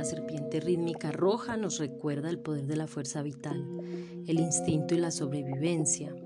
la 0.00 0.06
serpiente 0.06 0.60
rítmica 0.60 1.12
roja 1.12 1.58
nos 1.58 1.78
recuerda 1.78 2.30
el 2.30 2.38
poder 2.38 2.66
de 2.66 2.74
la 2.74 2.86
fuerza 2.86 3.20
vital, 3.20 3.62
el 4.26 4.40
instinto 4.40 4.94
y 4.94 4.98
la 4.98 5.10
sobrevivencia. 5.10 6.16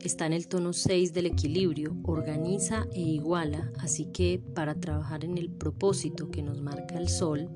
Está 0.00 0.26
en 0.26 0.32
el 0.32 0.48
tono 0.48 0.72
6 0.72 1.12
del 1.12 1.26
equilibrio, 1.26 1.94
organiza 2.02 2.88
e 2.92 3.00
iguala, 3.00 3.70
así 3.78 4.06
que 4.06 4.42
para 4.56 4.74
trabajar 4.74 5.24
en 5.24 5.38
el 5.38 5.50
propósito 5.50 6.32
que 6.32 6.42
nos 6.42 6.62
marca 6.62 6.98
el 6.98 7.08
sol, 7.08 7.48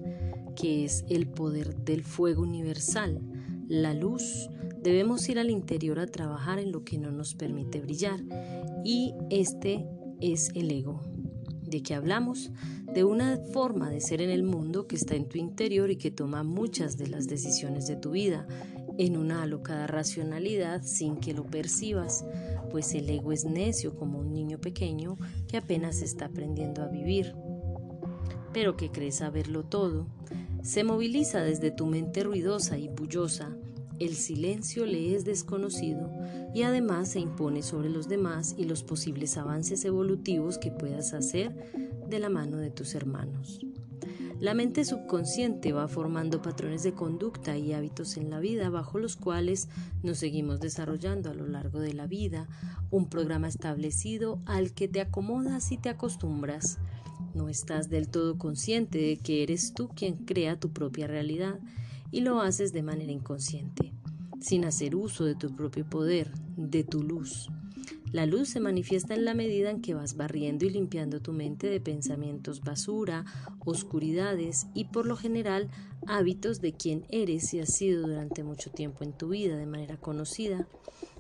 que 0.54 0.84
es 0.84 1.04
el 1.08 1.26
poder 1.26 1.74
del 1.74 2.04
fuego 2.04 2.42
universal, 2.42 3.20
la 3.66 3.92
luz, 3.92 4.48
debemos 4.80 5.28
ir 5.28 5.40
al 5.40 5.50
interior 5.50 5.98
a 5.98 6.06
trabajar 6.06 6.60
en 6.60 6.70
lo 6.70 6.84
que 6.84 6.96
no 6.96 7.10
nos 7.10 7.34
permite 7.34 7.80
brillar. 7.80 8.20
Y 8.84 9.14
este 9.30 9.84
es 10.20 10.52
el 10.54 10.70
ego. 10.70 11.02
¿De 11.66 11.82
qué 11.82 11.94
hablamos? 11.94 12.50
De 12.92 13.02
una 13.02 13.38
forma 13.52 13.90
de 13.90 14.00
ser 14.00 14.22
en 14.22 14.30
el 14.30 14.44
mundo 14.44 14.86
que 14.86 14.94
está 14.94 15.16
en 15.16 15.28
tu 15.28 15.36
interior 15.36 15.90
y 15.90 15.96
que 15.96 16.12
toma 16.12 16.44
muchas 16.44 16.96
de 16.96 17.08
las 17.08 17.26
decisiones 17.26 17.88
de 17.88 17.96
tu 17.96 18.12
vida 18.12 18.46
en 18.98 19.16
una 19.16 19.42
alocada 19.42 19.86
racionalidad 19.88 20.82
sin 20.84 21.16
que 21.16 21.34
lo 21.34 21.44
percibas, 21.44 22.24
pues 22.70 22.94
el 22.94 23.10
ego 23.10 23.32
es 23.32 23.44
necio 23.44 23.96
como 23.96 24.20
un 24.20 24.32
niño 24.32 24.60
pequeño 24.60 25.18
que 25.48 25.56
apenas 25.56 26.02
está 26.02 26.26
aprendiendo 26.26 26.82
a 26.82 26.88
vivir, 26.88 27.34
pero 28.52 28.76
que 28.76 28.90
cree 28.90 29.10
saberlo 29.10 29.64
todo. 29.64 30.06
Se 30.62 30.84
moviliza 30.84 31.42
desde 31.42 31.72
tu 31.72 31.86
mente 31.86 32.22
ruidosa 32.22 32.78
y 32.78 32.88
bullosa. 32.88 33.56
El 33.98 34.14
silencio 34.14 34.84
le 34.84 35.14
es 35.14 35.24
desconocido 35.24 36.10
y 36.54 36.62
además 36.62 37.10
se 37.12 37.20
impone 37.20 37.62
sobre 37.62 37.88
los 37.88 38.08
demás 38.08 38.54
y 38.58 38.64
los 38.64 38.82
posibles 38.82 39.38
avances 39.38 39.84
evolutivos 39.86 40.58
que 40.58 40.70
puedas 40.70 41.14
hacer 41.14 41.54
de 42.08 42.18
la 42.18 42.28
mano 42.28 42.58
de 42.58 42.70
tus 42.70 42.94
hermanos. 42.94 43.60
La 44.38 44.52
mente 44.52 44.84
subconsciente 44.84 45.72
va 45.72 45.88
formando 45.88 46.42
patrones 46.42 46.82
de 46.82 46.92
conducta 46.92 47.56
y 47.56 47.72
hábitos 47.72 48.18
en 48.18 48.28
la 48.28 48.38
vida 48.38 48.68
bajo 48.68 48.98
los 48.98 49.16
cuales 49.16 49.68
nos 50.02 50.18
seguimos 50.18 50.60
desarrollando 50.60 51.30
a 51.30 51.34
lo 51.34 51.46
largo 51.46 51.80
de 51.80 51.94
la 51.94 52.06
vida, 52.06 52.46
un 52.90 53.08
programa 53.08 53.48
establecido 53.48 54.40
al 54.44 54.72
que 54.72 54.88
te 54.88 55.00
acomodas 55.00 55.72
y 55.72 55.78
te 55.78 55.88
acostumbras. 55.88 56.78
No 57.34 57.48
estás 57.48 57.88
del 57.88 58.08
todo 58.08 58.36
consciente 58.36 58.98
de 58.98 59.16
que 59.16 59.42
eres 59.42 59.72
tú 59.72 59.88
quien 59.88 60.16
crea 60.26 60.60
tu 60.60 60.70
propia 60.70 61.06
realidad 61.06 61.58
y 62.10 62.20
lo 62.20 62.40
haces 62.40 62.72
de 62.72 62.82
manera 62.82 63.12
inconsciente, 63.12 63.92
sin 64.40 64.64
hacer 64.64 64.94
uso 64.94 65.24
de 65.24 65.34
tu 65.34 65.54
propio 65.54 65.88
poder, 65.88 66.32
de 66.56 66.84
tu 66.84 67.02
luz. 67.02 67.48
La 68.12 68.24
luz 68.24 68.48
se 68.48 68.60
manifiesta 68.60 69.14
en 69.14 69.24
la 69.24 69.34
medida 69.34 69.70
en 69.70 69.82
que 69.82 69.94
vas 69.94 70.16
barriendo 70.16 70.64
y 70.64 70.70
limpiando 70.70 71.20
tu 71.20 71.32
mente 71.32 71.68
de 71.68 71.80
pensamientos 71.80 72.62
basura, 72.62 73.24
oscuridades 73.64 74.68
y 74.74 74.86
por 74.86 75.06
lo 75.06 75.16
general 75.16 75.68
hábitos 76.06 76.60
de 76.60 76.72
quien 76.72 77.04
eres 77.10 77.52
y 77.52 77.60
has 77.60 77.74
sido 77.74 78.06
durante 78.06 78.44
mucho 78.44 78.70
tiempo 78.70 79.02
en 79.02 79.12
tu 79.12 79.28
vida 79.28 79.56
de 79.56 79.66
manera 79.66 79.96
conocida. 79.96 80.68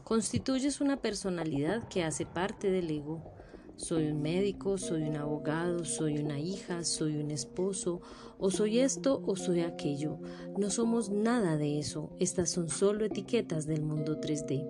Constituyes 0.04 0.80
una 0.80 1.02
personalidad 1.02 1.88
que 1.88 2.04
hace 2.04 2.24
parte 2.24 2.70
del 2.70 2.90
ego. 2.90 3.35
Soy 3.76 4.06
un 4.06 4.22
médico, 4.22 4.78
soy 4.78 5.02
un 5.02 5.16
abogado, 5.16 5.84
soy 5.84 6.18
una 6.18 6.40
hija, 6.40 6.82
soy 6.82 7.16
un 7.16 7.30
esposo, 7.30 8.00
o 8.38 8.50
soy 8.50 8.78
esto 8.78 9.22
o 9.26 9.36
soy 9.36 9.60
aquello. 9.60 10.18
No 10.58 10.70
somos 10.70 11.10
nada 11.10 11.58
de 11.58 11.78
eso, 11.78 12.10
estas 12.18 12.50
son 12.50 12.70
solo 12.70 13.04
etiquetas 13.04 13.66
del 13.66 13.82
mundo 13.82 14.18
3D. 14.18 14.66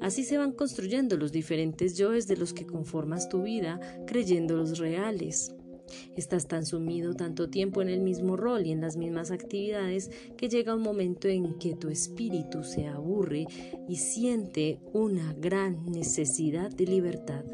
Así 0.00 0.22
se 0.22 0.38
van 0.38 0.52
construyendo 0.52 1.16
los 1.16 1.32
diferentes 1.32 1.98
yoes 1.98 2.28
de 2.28 2.36
los 2.36 2.52
que 2.52 2.64
conformas 2.64 3.28
tu 3.28 3.42
vida, 3.42 3.80
creyéndolos 4.06 4.78
reales. 4.78 5.52
Estás 6.16 6.46
tan 6.46 6.64
sumido 6.64 7.14
tanto 7.14 7.50
tiempo 7.50 7.82
en 7.82 7.88
el 7.88 8.00
mismo 8.00 8.36
rol 8.36 8.66
y 8.66 8.70
en 8.70 8.80
las 8.80 8.96
mismas 8.96 9.32
actividades 9.32 10.10
que 10.36 10.48
llega 10.48 10.76
un 10.76 10.82
momento 10.82 11.26
en 11.26 11.58
que 11.58 11.74
tu 11.74 11.88
espíritu 11.88 12.62
se 12.62 12.86
aburre 12.86 13.46
y 13.88 13.96
siente 13.96 14.78
una 14.92 15.34
gran 15.34 15.86
necesidad 15.86 16.70
de 16.70 16.86
libertad. 16.86 17.44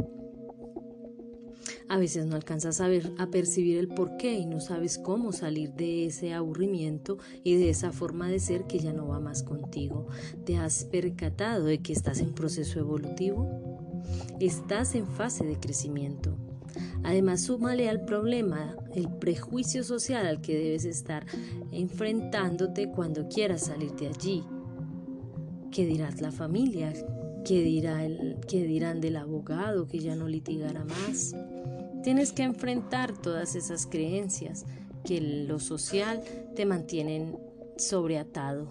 A 1.88 1.98
veces 1.98 2.26
no 2.26 2.34
alcanzas 2.34 2.80
a, 2.80 2.88
ver, 2.88 3.12
a 3.18 3.26
percibir 3.26 3.78
el 3.78 3.88
porqué 3.88 4.32
y 4.34 4.46
no 4.46 4.60
sabes 4.60 4.98
cómo 4.98 5.32
salir 5.32 5.74
de 5.74 6.06
ese 6.06 6.32
aburrimiento 6.32 7.18
y 7.42 7.56
de 7.56 7.68
esa 7.68 7.92
forma 7.92 8.28
de 8.28 8.40
ser 8.40 8.64
que 8.64 8.78
ya 8.78 8.92
no 8.92 9.06
va 9.06 9.20
más 9.20 9.42
contigo. 9.42 10.06
¿Te 10.46 10.56
has 10.56 10.84
percatado 10.84 11.66
de 11.66 11.78
que 11.78 11.92
estás 11.92 12.20
en 12.20 12.32
proceso 12.32 12.78
evolutivo? 12.78 14.00
Estás 14.40 14.94
en 14.94 15.06
fase 15.06 15.44
de 15.44 15.58
crecimiento. 15.58 16.36
Además, 17.02 17.42
súmale 17.42 17.88
al 17.88 18.04
problema 18.04 18.76
el 18.94 19.08
prejuicio 19.08 19.84
social 19.84 20.26
al 20.26 20.40
que 20.40 20.56
debes 20.56 20.86
estar 20.86 21.26
enfrentándote 21.70 22.90
cuando 22.90 23.28
quieras 23.28 23.66
salir 23.66 23.92
de 23.92 24.08
allí. 24.08 24.44
¿Qué 25.70 25.84
dirás 25.84 26.20
la 26.20 26.32
familia? 26.32 26.92
¿Qué, 27.44 27.62
dirá 27.62 28.04
el, 28.04 28.38
¿Qué 28.48 28.64
dirán 28.64 29.00
del 29.00 29.16
abogado 29.16 29.86
que 29.86 29.98
ya 29.98 30.16
no 30.16 30.28
litigará 30.28 30.84
más? 30.84 31.34
Tienes 32.04 32.32
que 32.32 32.42
enfrentar 32.42 33.16
todas 33.16 33.54
esas 33.54 33.86
creencias 33.86 34.66
que 35.06 35.22
lo 35.22 35.58
social 35.58 36.22
te 36.54 36.66
mantienen 36.66 37.38
sobreatado. 37.78 38.68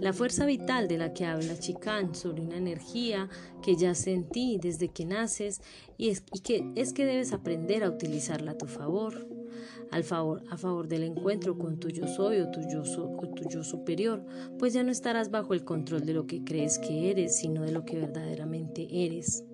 La 0.00 0.14
fuerza 0.14 0.46
vital 0.46 0.88
de 0.88 0.96
la 0.96 1.12
que 1.12 1.26
habla 1.26 1.58
Chicán 1.58 2.14
sobre 2.14 2.40
una 2.40 2.56
energía 2.56 3.28
que 3.62 3.76
ya 3.76 3.94
sentí 3.94 4.58
desde 4.58 4.88
que 4.88 5.04
naces 5.04 5.60
y, 5.98 6.08
es, 6.08 6.22
que 6.42 6.72
es 6.74 6.94
que 6.94 7.04
debes 7.04 7.34
aprender 7.34 7.84
a 7.84 7.90
utilizarla 7.90 8.52
a 8.52 8.58
tu 8.58 8.66
favor, 8.66 9.26
al 9.90 10.02
favor, 10.02 10.42
a 10.48 10.56
favor 10.56 10.88
del 10.88 11.02
encuentro 11.02 11.58
con 11.58 11.78
tu 11.78 11.90
yo 11.90 12.08
soy 12.08 12.38
o 12.38 12.48
o 12.48 13.28
tu 13.34 13.48
yo 13.50 13.62
superior, 13.62 14.24
pues 14.58 14.72
ya 14.72 14.82
no 14.82 14.90
estarás 14.90 15.30
bajo 15.30 15.52
el 15.52 15.64
control 15.64 16.06
de 16.06 16.14
lo 16.14 16.26
que 16.26 16.44
crees 16.44 16.78
que 16.78 17.10
eres, 17.10 17.36
sino 17.36 17.62
de 17.62 17.72
lo 17.72 17.84
que 17.84 17.98
verdaderamente 17.98 18.86
eres. 18.90 19.44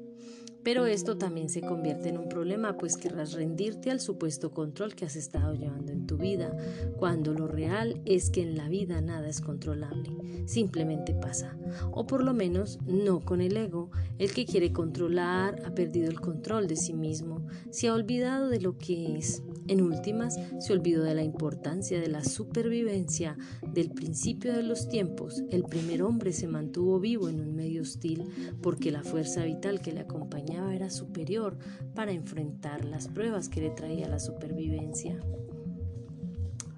Pero 0.62 0.86
esto 0.86 1.18
también 1.18 1.48
se 1.48 1.60
convierte 1.60 2.08
en 2.08 2.18
un 2.18 2.28
problema, 2.28 2.76
pues 2.76 2.96
querrás 2.96 3.32
rendirte 3.32 3.90
al 3.90 4.00
supuesto 4.00 4.52
control 4.52 4.94
que 4.94 5.04
has 5.04 5.16
estado 5.16 5.54
llevando 5.54 5.92
en 5.92 6.06
tu 6.06 6.16
vida, 6.16 6.56
cuando 6.96 7.32
lo 7.32 7.48
real 7.48 8.00
es 8.04 8.30
que 8.30 8.42
en 8.42 8.56
la 8.56 8.68
vida 8.68 9.00
nada 9.00 9.28
es 9.28 9.40
controlable, 9.40 10.10
simplemente 10.46 11.14
pasa. 11.14 11.56
O 11.90 12.06
por 12.06 12.22
lo 12.22 12.32
menos 12.32 12.78
no 12.86 13.20
con 13.20 13.40
el 13.40 13.56
ego. 13.56 13.90
El 14.18 14.32
que 14.32 14.46
quiere 14.46 14.72
controlar 14.72 15.62
ha 15.64 15.74
perdido 15.74 16.08
el 16.08 16.20
control 16.20 16.68
de 16.68 16.76
sí 16.76 16.94
mismo, 16.94 17.44
se 17.70 17.88
ha 17.88 17.94
olvidado 17.94 18.48
de 18.48 18.60
lo 18.60 18.78
que 18.78 19.16
es. 19.16 19.42
En 19.68 19.80
últimas, 19.80 20.38
se 20.58 20.72
olvidó 20.72 21.02
de 21.04 21.14
la 21.14 21.22
importancia 21.22 22.00
de 22.00 22.08
la 22.08 22.24
supervivencia 22.24 23.36
del 23.72 23.90
principio 23.90 24.52
de 24.52 24.62
los 24.62 24.88
tiempos. 24.88 25.42
El 25.50 25.64
primer 25.64 26.02
hombre 26.02 26.32
se 26.32 26.48
mantuvo 26.48 27.00
vivo 27.00 27.28
en 27.28 27.40
un 27.40 27.54
medio 27.54 27.82
hostil 27.82 28.24
porque 28.60 28.90
la 28.90 29.02
fuerza 29.02 29.44
vital 29.44 29.80
que 29.80 29.92
le 29.92 30.00
acompañaba 30.00 30.74
era 30.74 30.90
superior 30.90 31.56
para 31.94 32.12
enfrentar 32.12 32.84
las 32.84 33.08
pruebas 33.08 33.48
que 33.48 33.60
le 33.60 33.70
traía 33.70 34.08
la 34.08 34.18
supervivencia. 34.18 35.18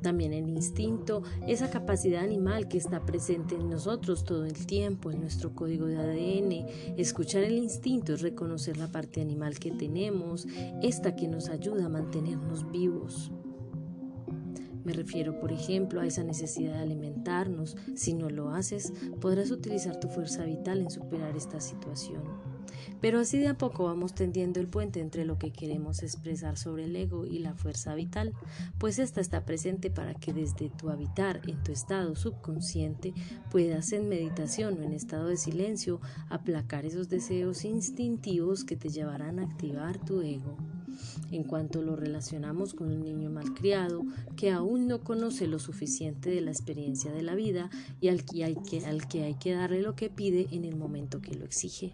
También 0.04 0.34
el 0.34 0.50
instinto, 0.50 1.22
esa 1.48 1.70
capacidad 1.70 2.22
animal 2.22 2.68
que 2.68 2.76
está 2.76 3.06
presente 3.06 3.54
en 3.54 3.70
nosotros 3.70 4.26
todo 4.26 4.44
el 4.44 4.66
tiempo, 4.66 5.10
en 5.10 5.22
nuestro 5.22 5.54
código 5.54 5.86
de 5.86 5.96
ADN. 5.96 6.98
Escuchar 6.98 7.42
el 7.42 7.56
instinto 7.56 8.12
es 8.12 8.20
reconocer 8.20 8.76
la 8.76 8.92
parte 8.92 9.22
animal 9.22 9.58
que 9.58 9.70
tenemos, 9.70 10.46
esta 10.82 11.16
que 11.16 11.26
nos 11.26 11.48
ayuda 11.48 11.86
a 11.86 11.88
mantenernos 11.88 12.70
vivos. 12.70 13.32
Me 14.84 14.92
refiero, 14.92 15.40
por 15.40 15.52
ejemplo, 15.52 16.02
a 16.02 16.06
esa 16.06 16.22
necesidad 16.22 16.74
de 16.74 16.80
alimentarnos. 16.80 17.74
Si 17.94 18.12
no 18.12 18.28
lo 18.28 18.50
haces, 18.50 18.92
podrás 19.22 19.50
utilizar 19.50 19.98
tu 19.98 20.08
fuerza 20.08 20.44
vital 20.44 20.82
en 20.82 20.90
superar 20.90 21.34
esta 21.34 21.62
situación. 21.62 22.53
Pero 23.00 23.20
así 23.20 23.38
de 23.38 23.48
a 23.48 23.58
poco 23.58 23.84
vamos 23.84 24.14
tendiendo 24.14 24.60
el 24.60 24.66
puente 24.66 25.00
entre 25.00 25.24
lo 25.24 25.38
que 25.38 25.52
queremos 25.52 26.02
expresar 26.02 26.56
sobre 26.56 26.84
el 26.84 26.96
ego 26.96 27.26
y 27.26 27.38
la 27.38 27.54
fuerza 27.54 27.94
vital, 27.94 28.32
pues 28.78 28.98
esta 28.98 29.20
está 29.20 29.44
presente 29.44 29.90
para 29.90 30.14
que 30.14 30.32
desde 30.32 30.70
tu 30.70 30.90
habitar 30.90 31.40
en 31.46 31.62
tu 31.62 31.72
estado 31.72 32.16
subconsciente 32.16 33.14
puedas 33.50 33.92
en 33.92 34.08
meditación 34.08 34.78
o 34.78 34.82
en 34.82 34.92
estado 34.92 35.26
de 35.26 35.36
silencio 35.36 36.00
aplacar 36.28 36.86
esos 36.86 37.08
deseos 37.08 37.64
instintivos 37.64 38.64
que 38.64 38.76
te 38.76 38.88
llevarán 38.88 39.38
a 39.38 39.44
activar 39.44 39.98
tu 40.04 40.20
ego. 40.20 40.56
En 41.30 41.44
cuanto 41.44 41.82
lo 41.82 41.96
relacionamos 41.96 42.74
con 42.74 42.90
un 42.90 43.02
niño 43.02 43.30
malcriado 43.30 44.02
que 44.36 44.50
aún 44.50 44.86
no 44.86 45.02
conoce 45.02 45.46
lo 45.46 45.58
suficiente 45.58 46.30
de 46.30 46.40
la 46.40 46.50
experiencia 46.50 47.12
de 47.12 47.22
la 47.22 47.34
vida 47.34 47.70
y 48.00 48.08
al 48.08 48.24
que 48.24 48.44
hay 48.44 48.56
que, 48.56 48.84
al 48.86 49.08
que, 49.08 49.24
hay 49.24 49.34
que 49.34 49.52
darle 49.52 49.82
lo 49.82 49.94
que 49.94 50.10
pide 50.10 50.48
en 50.52 50.64
el 50.64 50.76
momento 50.76 51.20
que 51.20 51.34
lo 51.34 51.44
exige. 51.44 51.92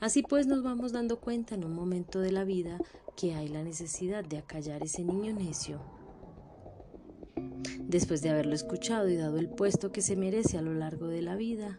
Así 0.00 0.22
pues 0.22 0.46
nos 0.46 0.62
vamos 0.62 0.92
dando 0.92 1.20
cuenta 1.20 1.54
en 1.54 1.64
un 1.64 1.74
momento 1.74 2.20
de 2.20 2.32
la 2.32 2.44
vida 2.44 2.78
que 3.16 3.34
hay 3.34 3.48
la 3.48 3.62
necesidad 3.62 4.24
de 4.24 4.38
acallar 4.38 4.82
ese 4.82 5.04
niño 5.04 5.32
necio. 5.34 5.80
Después 7.80 8.22
de 8.22 8.30
haberlo 8.30 8.54
escuchado 8.54 9.08
y 9.08 9.16
dado 9.16 9.38
el 9.38 9.48
puesto 9.48 9.92
que 9.92 10.00
se 10.00 10.16
merece 10.16 10.56
a 10.56 10.62
lo 10.62 10.72
largo 10.72 11.08
de 11.08 11.22
la 11.22 11.36
vida, 11.36 11.78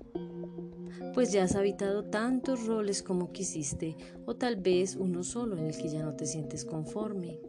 pues 1.13 1.31
ya 1.31 1.43
has 1.43 1.55
habitado 1.55 2.03
tantos 2.03 2.65
roles 2.65 3.03
como 3.03 3.31
quisiste, 3.31 3.95
o 4.25 4.35
tal 4.35 4.55
vez 4.55 4.95
uno 4.95 5.23
solo 5.23 5.57
en 5.57 5.67
el 5.67 5.77
que 5.77 5.89
ya 5.89 6.03
no 6.03 6.15
te 6.15 6.25
sientes 6.25 6.65
conforme. 6.65 7.39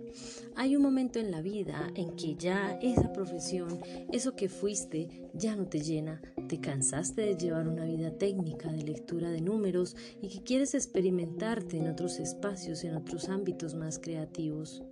Hay 0.55 0.77
un 0.77 0.83
momento 0.83 1.19
en 1.19 1.31
la 1.31 1.41
vida 1.41 1.91
en 1.95 2.15
que 2.15 2.37
ya 2.37 2.79
esa 2.83 3.13
profesión, 3.13 3.81
eso 4.13 4.37
que 4.37 4.49
fuiste, 4.49 5.09
ya 5.33 5.57
no 5.57 5.67
te 5.67 5.81
llena, 5.81 6.21
te 6.49 6.61
cansaste 6.61 7.23
de 7.23 7.37
llevar 7.37 7.67
una 7.67 7.85
vida 7.85 8.17
técnica 8.17 8.71
de 8.71 8.83
lectura 8.83 9.31
de 9.31 9.41
números 9.41 9.97
y 10.21 10.29
que 10.29 10.43
quieres 10.43 10.75
experimentarte 10.75 11.79
en 11.79 11.89
otros 11.89 12.21
espacios, 12.21 12.85
en 12.85 12.95
otros 12.95 13.29
ámbitos 13.29 13.75
más 13.75 13.99
creativos. 13.99 14.85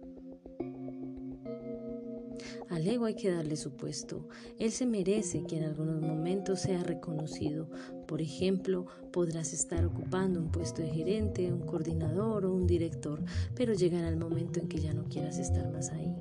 Al 2.72 2.88
ego 2.88 3.04
hay 3.04 3.14
que 3.14 3.30
darle 3.30 3.56
su 3.56 3.76
puesto. 3.76 4.26
Él 4.58 4.72
se 4.72 4.86
merece 4.86 5.44
que 5.44 5.58
en 5.58 5.64
algunos 5.64 6.00
momentos 6.00 6.60
sea 6.60 6.82
reconocido. 6.82 7.68
Por 8.12 8.20
ejemplo, 8.20 8.84
podrás 9.10 9.54
estar 9.54 9.86
ocupando 9.86 10.38
un 10.38 10.50
puesto 10.50 10.82
de 10.82 10.90
gerente, 10.90 11.50
un 11.50 11.62
coordinador 11.62 12.44
o 12.44 12.52
un 12.52 12.66
director, 12.66 13.24
pero 13.54 13.72
llegará 13.72 14.06
el 14.10 14.18
momento 14.18 14.60
en 14.60 14.68
que 14.68 14.80
ya 14.80 14.92
no 14.92 15.04
quieras 15.04 15.38
estar 15.38 15.72
más 15.72 15.88
ahí. 15.92 16.14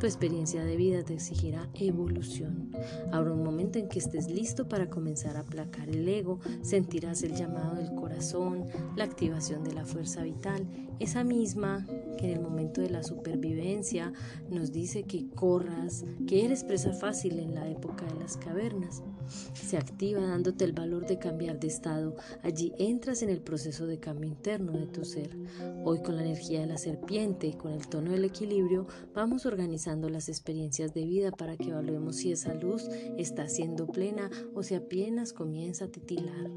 Tu 0.00 0.06
experiencia 0.06 0.64
de 0.64 0.74
vida 0.74 1.04
te 1.04 1.12
exigirá 1.12 1.68
evolución. 1.74 2.70
Habrá 3.12 3.30
un 3.34 3.44
momento 3.44 3.78
en 3.78 3.90
que 3.90 3.98
estés 3.98 4.30
listo 4.30 4.70
para 4.70 4.88
comenzar 4.88 5.36
a 5.36 5.40
aplacar 5.40 5.90
el 5.90 6.08
ego, 6.08 6.40
sentirás 6.62 7.22
el 7.24 7.34
llamado 7.34 7.74
del 7.74 7.94
corazón, 7.94 8.64
la 8.96 9.04
activación 9.04 9.64
de 9.64 9.74
la 9.74 9.84
fuerza 9.84 10.22
vital, 10.22 10.66
esa 10.98 11.24
misma 11.24 11.86
en 12.22 12.30
el 12.30 12.40
momento 12.40 12.80
de 12.80 12.90
la 12.90 13.02
supervivencia 13.02 14.12
nos 14.50 14.72
dice 14.72 15.04
que 15.04 15.28
corras, 15.28 16.04
que 16.26 16.44
eres 16.44 16.64
presa 16.64 16.92
fácil 16.92 17.38
en 17.38 17.54
la 17.54 17.68
época 17.68 18.06
de 18.06 18.20
las 18.20 18.36
cavernas. 18.36 19.02
Se 19.54 19.76
activa 19.76 20.20
dándote 20.20 20.64
el 20.64 20.72
valor 20.72 21.06
de 21.06 21.18
cambiar 21.18 21.58
de 21.58 21.68
estado. 21.68 22.16
Allí 22.42 22.72
entras 22.78 23.22
en 23.22 23.30
el 23.30 23.40
proceso 23.40 23.86
de 23.86 23.98
cambio 23.98 24.28
interno 24.28 24.72
de 24.72 24.86
tu 24.86 25.04
ser. 25.04 25.36
Hoy 25.84 26.00
con 26.02 26.16
la 26.16 26.24
energía 26.24 26.60
de 26.60 26.66
la 26.66 26.78
serpiente 26.78 27.46
y 27.46 27.54
con 27.54 27.72
el 27.72 27.86
tono 27.88 28.12
del 28.12 28.24
equilibrio 28.24 28.86
vamos 29.14 29.46
organizando 29.46 30.08
las 30.08 30.28
experiencias 30.28 30.94
de 30.94 31.04
vida 31.04 31.30
para 31.30 31.56
que 31.56 31.70
evaluemos 31.70 32.16
si 32.16 32.32
esa 32.32 32.54
luz 32.54 32.88
está 33.16 33.48
siendo 33.48 33.86
plena 33.86 34.30
o 34.54 34.62
si 34.62 34.74
apenas 34.74 35.32
comienza 35.32 35.86
a 35.86 35.88
titilar 35.88 36.50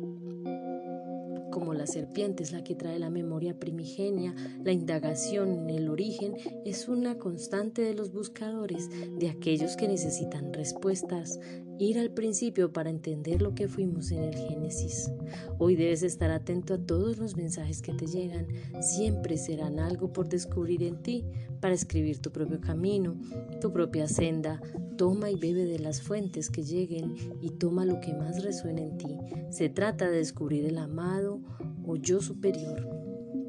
como 1.56 1.74
la 1.74 1.88
serpiente 1.88 2.44
es 2.44 2.52
la 2.52 2.66
que 2.66 2.76
trae 2.76 3.00
la 3.00 3.10
memoria 3.10 3.58
primigenia, 3.58 4.36
la 4.66 4.74
indagación 4.74 5.54
en 5.54 5.70
el 5.70 5.88
origen 5.88 6.36
es 6.66 6.90
una 6.90 7.18
constante 7.18 7.82
de 7.82 7.94
los 7.94 8.12
buscadores, 8.12 8.90
de 9.18 9.30
aquellos 9.30 9.78
que 9.78 9.88
necesitan 9.88 10.52
respuestas, 10.52 11.40
ir 11.80 12.00
al 12.00 12.12
principio 12.12 12.72
para 12.72 12.90
entender 12.90 13.42
lo 13.42 13.54
que 13.54 13.68
fuimos 13.68 14.12
en 14.12 14.24
el 14.24 14.36
Génesis. 14.36 15.12
Hoy 15.58 15.76
debes 15.76 16.04
estar 16.04 16.32
atento 16.32 16.76
a 16.76 16.78
todos 16.78 17.18
los 17.18 17.36
mensajes 17.36 17.82
que 17.82 17.94
te 17.94 18.08
llegan, 18.08 18.48
siempre 18.82 19.38
serán 19.38 19.80
algo 19.80 20.14
por 20.14 20.30
descubrir 20.30 20.84
en 20.84 21.02
ti, 21.02 21.26
para 21.60 21.74
escribir 21.74 22.20
tu 22.20 22.32
propio 22.32 22.62
camino, 22.62 23.20
tu 23.60 23.72
propia 23.72 24.08
senda. 24.08 24.62
Toma 24.98 25.30
y 25.30 25.36
bebe 25.36 25.66
de 25.66 25.80
las 25.80 26.02
fuentes 26.02 26.50
que 26.50 26.64
lleguen 26.64 27.16
y 27.42 27.50
toma 27.50 27.86
lo 27.86 28.00
que 28.00 28.14
más 28.14 28.44
resuena 28.44 28.82
en 28.82 28.98
ti. 28.98 29.18
Se 29.50 29.70
trata 29.70 30.10
de 30.10 30.18
descubrir 30.18 30.66
el 30.66 30.78
amado 30.78 31.42
o 31.84 31.96
yo 31.96 32.22
superior, 32.22 32.88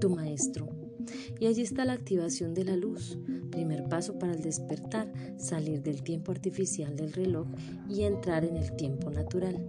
tu 0.00 0.10
maestro. 0.10 0.68
Y 1.38 1.46
allí 1.46 1.62
está 1.62 1.84
la 1.84 1.92
activación 1.92 2.54
de 2.54 2.64
la 2.64 2.76
luz, 2.76 3.18
primer 3.56 3.84
paso 3.84 4.18
para 4.18 4.34
el 4.34 4.42
despertar, 4.42 5.10
salir 5.38 5.82
del 5.82 6.02
tiempo 6.02 6.30
artificial 6.30 6.94
del 6.94 7.14
reloj 7.14 7.46
y 7.88 8.02
entrar 8.02 8.44
en 8.44 8.58
el 8.58 8.76
tiempo 8.76 9.10
natural. 9.10 9.66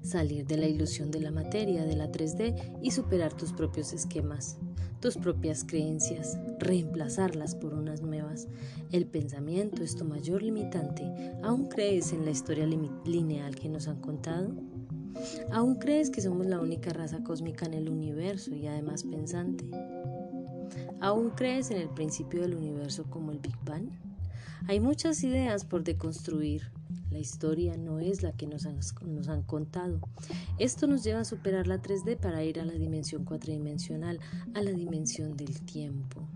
Salir 0.00 0.46
de 0.46 0.56
la 0.56 0.66
ilusión 0.66 1.10
de 1.10 1.20
la 1.20 1.30
materia, 1.30 1.84
de 1.84 1.94
la 1.94 2.10
3D 2.10 2.78
y 2.80 2.90
superar 2.92 3.34
tus 3.34 3.52
propios 3.52 3.92
esquemas, 3.92 4.56
tus 5.00 5.18
propias 5.18 5.62
creencias, 5.64 6.38
reemplazarlas 6.58 7.54
por 7.54 7.74
unas 7.74 8.00
nuevas. 8.00 8.48
El 8.92 9.04
pensamiento 9.04 9.82
es 9.82 9.94
tu 9.94 10.06
mayor 10.06 10.42
limitante. 10.42 11.04
¿Aún 11.42 11.66
crees 11.66 12.14
en 12.14 12.24
la 12.24 12.30
historia 12.30 12.66
lineal 12.66 13.56
que 13.56 13.68
nos 13.68 13.88
han 13.88 14.00
contado? 14.00 14.54
¿Aún 15.50 15.74
crees 15.74 16.08
que 16.08 16.22
somos 16.22 16.46
la 16.46 16.60
única 16.60 16.94
raza 16.94 17.22
cósmica 17.22 17.66
en 17.66 17.74
el 17.74 17.90
universo 17.90 18.54
y 18.54 18.66
además 18.68 19.04
pensante? 19.04 19.66
¿Aún 21.02 21.30
crees 21.30 21.72
en 21.72 21.78
el 21.78 21.88
principio 21.88 22.42
del 22.42 22.54
universo 22.54 23.02
como 23.10 23.32
el 23.32 23.40
Big 23.40 23.56
Bang? 23.64 23.88
Hay 24.68 24.78
muchas 24.78 25.24
ideas 25.24 25.64
por 25.64 25.82
deconstruir. 25.82 26.70
La 27.10 27.18
historia 27.18 27.76
no 27.76 27.98
es 27.98 28.22
la 28.22 28.30
que 28.30 28.46
nos 28.46 28.66
han, 28.66 29.42
contado. 29.42 29.98
Esto 30.60 30.86
nos 30.86 31.02
lleva 31.02 31.18
a 31.18 31.24
superar 31.24 31.66
la 31.66 31.82
3D 31.82 32.16
para 32.18 32.44
ir 32.44 32.60
a 32.60 32.64
la 32.64 32.74
dimensión 32.74 33.24
cuatridimensional, 33.24 34.20
a 34.54 34.62
la 34.62 34.70
dimensión 34.70 35.36
del 35.36 35.62
tiempo, 35.62 36.28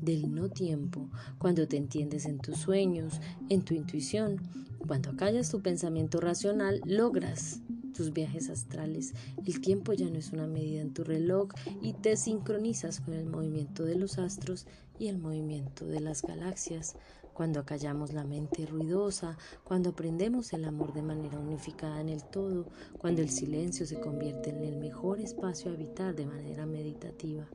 del 0.00 0.34
no 0.34 0.48
tiempo, 0.48 1.08
cuando 1.38 1.68
te 1.68 1.76
entiendes 1.76 2.26
en 2.26 2.40
tus 2.40 2.56
sueños, 2.56 3.20
en 3.48 3.62
tu 3.62 3.74
intuición, 3.74 4.40
cuando 4.88 5.10
acallas 5.10 5.50
tu 5.50 5.62
pensamiento 5.62 6.20
racional, 6.20 6.80
logras 6.84 7.60
tus 8.00 8.14
viajes 8.14 8.48
astrales. 8.48 9.12
El 9.44 9.60
tiempo 9.60 9.92
ya 9.92 10.08
no 10.08 10.16
es 10.16 10.32
una 10.32 10.46
medida 10.46 10.80
en 10.80 10.94
tu 10.94 11.04
reloj 11.04 11.50
y 11.82 11.92
te 11.92 12.16
sincronizas 12.16 13.00
con 13.00 13.12
el 13.12 13.26
movimiento 13.26 13.84
de 13.84 13.94
los 13.94 14.18
astros 14.18 14.66
y 14.98 15.08
el 15.08 15.18
movimiento 15.18 15.84
de 15.84 16.00
las 16.00 16.22
galaxias. 16.22 16.96
Cuando 17.34 17.60
acallamos 17.60 18.14
la 18.14 18.24
mente 18.24 18.64
ruidosa, 18.64 19.36
cuando 19.64 19.90
aprendemos 19.90 20.54
el 20.54 20.64
amor 20.64 20.94
de 20.94 21.02
manera 21.02 21.38
unificada 21.38 22.00
en 22.00 22.08
el 22.08 22.24
todo, 22.24 22.68
cuando 22.96 23.20
el 23.20 23.28
silencio 23.28 23.84
se 23.84 24.00
convierte 24.00 24.48
en 24.48 24.64
el 24.64 24.78
mejor 24.78 25.20
espacio 25.20 25.70
a 25.70 25.74
habitar 25.74 26.16
de 26.16 26.24
manera 26.24 26.64
meditativa. 26.64 27.46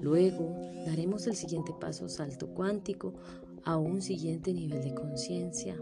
Luego 0.00 0.56
daremos 0.86 1.28
el 1.28 1.36
siguiente 1.36 1.72
paso 1.80 2.08
salto 2.08 2.48
cuántico 2.48 3.14
a 3.62 3.76
un 3.76 4.02
siguiente 4.02 4.52
nivel 4.52 4.82
de 4.82 4.92
conciencia. 4.92 5.76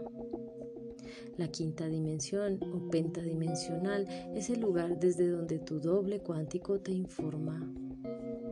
La 1.37 1.47
quinta 1.47 1.87
dimensión 1.87 2.59
o 2.73 2.89
pentadimensional 2.89 4.07
es 4.35 4.49
el 4.49 4.61
lugar 4.61 4.99
desde 4.99 5.29
donde 5.29 5.59
tu 5.59 5.79
doble 5.79 6.19
cuántico 6.19 6.79
te 6.79 6.91
informa, 6.91 7.59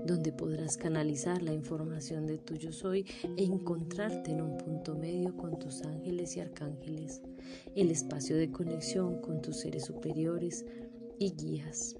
donde 0.06 0.32
podrás 0.32 0.78
canalizar 0.78 1.44
la 1.44 1.54
información 1.54 2.26
de 2.26 2.38
tu 2.38 2.56
yo 2.56 2.72
soy 2.72 3.06
e 3.38 3.44
encontrarte 3.44 4.32
en 4.32 4.42
un 4.42 4.58
punto 4.58 4.96
medio 4.96 5.36
con 5.36 5.60
tus 5.60 5.82
ángeles 5.84 6.36
y 6.38 6.40
arcángeles, 6.40 7.22
el 7.76 7.92
espacio 7.92 8.38
de 8.38 8.52
conexión 8.52 9.22
con 9.22 9.42
tus 9.42 9.58
seres 9.58 9.86
superiores 9.86 10.66
y 11.20 11.34
guías. 11.34 11.99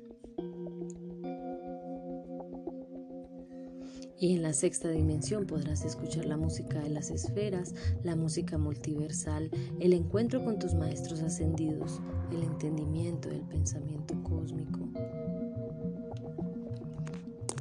Y 4.20 4.36
en 4.36 4.44
la 4.44 4.52
sexta 4.52 4.90
dimensión 4.90 5.46
podrás 5.46 5.86
escuchar 5.86 6.26
la 6.26 6.36
música 6.36 6.80
de 6.80 6.90
las 6.90 7.10
esferas, 7.10 7.74
la 8.04 8.18
música 8.18 8.58
multiversal, 8.58 9.50
el 9.80 9.94
encuentro 9.94 10.44
con 10.44 10.60
tus 10.60 10.74
maestros 10.74 11.22
ascendidos, 11.22 12.02
el 12.32 12.44
entendimiento 12.44 13.30
del 13.30 13.44
pensamiento 13.44 14.22
cósmico, 14.24 14.80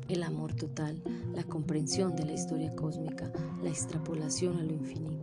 el 0.08 0.22
amor 0.24 0.54
total, 0.54 1.00
la 1.34 1.44
comprensión 1.44 2.16
de 2.16 2.24
la 2.24 2.32
historia 2.32 2.74
cósmica, 2.74 3.30
la 3.62 3.70
extrapolación 3.70 4.58
a 4.58 4.64
lo 4.64 4.72
infinito. 4.72 5.17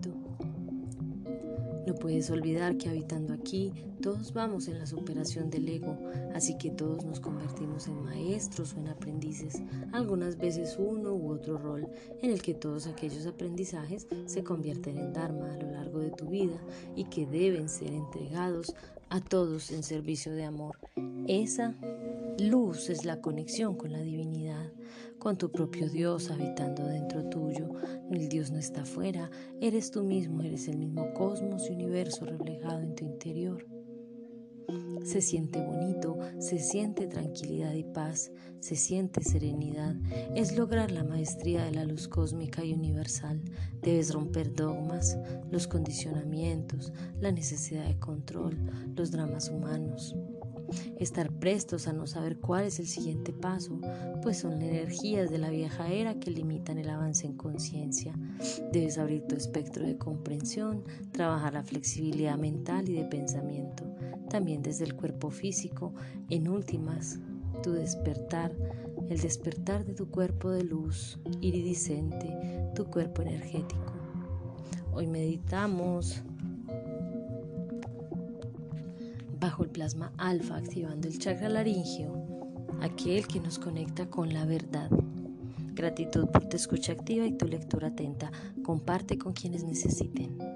No 1.86 1.94
puedes 1.94 2.30
olvidar 2.32 2.78
que 2.78 2.90
habitando 2.90 3.34
aquí 3.34 3.72
todos 4.02 4.34
vamos 4.34 4.68
en 4.68 4.80
la 4.80 4.88
superación 4.88 5.50
del 5.50 5.68
ego, 5.70 5.98
así 6.34 6.58
que 6.58 6.72
todos 6.72 7.06
nos 7.06 7.20
convertimos 7.20 7.88
en 7.88 8.04
maestros 8.04 8.74
o 8.74 8.80
en 8.80 8.88
aprendices, 8.88 9.62
algunas 9.92 10.38
veces 10.38 10.78
uno 10.80 11.14
u 11.14 11.32
otro 11.32 11.58
rol, 11.58 11.88
en 12.22 12.32
el 12.32 12.42
que 12.42 12.54
todos 12.54 12.88
aquellos 12.88 13.26
aprendizajes 13.26 14.08
se 14.26 14.44
convierten 14.44 14.98
en 14.98 15.14
Dharma 15.14 15.54
a 15.54 15.58
lo 15.58 15.72
largo 15.72 16.00
de 16.00 16.12
tu 16.12 16.28
vida 16.28 16.60
y 16.96 17.06
que 17.06 17.26
deben 17.26 17.70
ser 17.70 17.94
entregados 17.94 18.76
a 19.10 19.22
todos 19.22 19.72
en 19.72 19.84
servicio 19.84 20.34
de 20.34 20.44
amor. 20.44 20.78
Esa 21.28 21.76
luz 22.40 22.90
es 22.90 23.06
la 23.06 23.22
conexión 23.22 23.76
con 23.76 23.92
la 23.92 24.02
divinidad, 24.02 24.72
con 25.26 25.40
tu 25.40 25.52
propio 25.52 25.90
Dios 25.90 26.30
habitando 26.30 26.86
dentro 26.86 27.28
tuyo. 27.28 27.72
El 28.12 28.30
Dios 28.30 28.52
no 28.52 28.60
está 28.60 28.84
afuera, 28.84 29.32
eres 29.60 29.90
tú 29.90 30.04
mismo, 30.04 30.44
eres 30.44 30.68
el 30.68 30.78
mismo 30.78 31.16
cosmos 31.16 31.68
y 31.68 31.74
universo 31.74 32.26
reflejado 32.26 32.82
en 32.82 32.94
tu 32.94 33.06
interior. 33.06 33.66
Se 35.04 35.22
siente 35.22 35.66
bonito, 35.66 36.20
se 36.38 36.60
siente 36.60 37.08
tranquilidad 37.08 37.74
y 37.74 37.84
paz, 37.86 38.34
se 38.60 38.76
siente 38.76 39.24
serenidad. 39.24 39.96
Es 40.36 40.56
lograr 40.56 40.92
la 40.92 41.04
maestría 41.04 41.66
de 41.66 41.72
la 41.72 41.86
luz 41.86 42.08
cósmica 42.08 42.64
y 42.64 42.74
universal. 42.74 43.42
Debes 43.82 44.14
romper 44.14 44.54
dogmas, 44.54 45.18
los 45.50 45.66
condicionamientos, 45.66 46.94
la 47.20 47.32
necesidad 47.32 47.88
de 47.88 47.98
control, 47.98 48.56
los 48.96 49.10
dramas 49.10 49.50
humanos. 49.50 50.16
Estar 50.98 51.32
prestos 51.32 51.88
a 51.88 51.94
no 51.94 52.08
saber 52.08 52.40
cuál 52.40 52.66
es 52.66 52.80
el 52.80 52.88
siguiente 52.88 53.34
paso, 53.34 53.80
pues 54.22 54.40
son 54.40 54.62
energías 54.62 55.30
de 55.30 55.38
la 55.38 55.50
vieja 55.50 55.92
era 55.92 56.20
que 56.20 56.32
limitan 56.32 56.78
el 56.78 56.90
avance 56.90 57.26
en 57.26 57.38
conciencia. 57.38 58.14
Debes 58.72 58.98
abrir 58.98 59.26
tu 59.28 59.36
espectro 59.36 59.86
de 59.86 59.98
comprensión, 59.98 60.84
trabajar 61.12 61.54
la 61.54 61.64
flexibilidad 61.64 62.38
mental 62.38 62.90
y 62.90 62.94
de 62.94 63.06
pensamiento 63.06 63.86
también 64.30 64.62
desde 64.62 64.86
el 64.86 64.96
cuerpo 64.96 65.30
físico, 65.30 65.94
en 66.30 66.50
últimas, 66.50 67.20
tu 67.64 67.72
despertar, 67.72 68.52
el 69.10 69.22
despertar 69.22 69.86
de 69.86 69.94
tu 69.94 70.10
cuerpo 70.10 70.52
de 70.52 70.64
luz 70.64 71.20
iridiscente, 71.42 72.36
tu 72.76 72.86
cuerpo 72.86 73.22
energético. 73.22 73.94
Hoy 74.94 75.08
meditamos 75.08 76.22
bajo 79.46 79.64
el 79.64 79.70
plasma 79.70 80.12
alfa, 80.18 80.58
activando 80.58 81.08
el 81.08 81.20
chakra 81.20 81.50
laringio, 81.50 82.12
aquel 82.82 83.28
que 83.28 83.40
nos 83.40 83.60
conecta 83.60 84.10
con 84.10 84.34
la 84.34 84.44
verdad. 84.44 84.90
Gratitud 85.76 86.26
por 86.30 86.46
tu 86.46 86.56
escucha 86.56 86.94
activa 86.94 87.28
y 87.28 87.38
tu 87.38 87.46
lectura 87.46 87.90
atenta. 87.90 88.32
Comparte 88.64 89.20
con 89.20 89.34
quienes 89.34 89.64
necesiten. 89.64 90.55